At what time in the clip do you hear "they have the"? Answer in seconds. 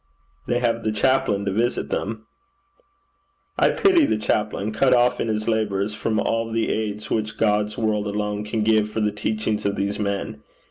0.47-0.91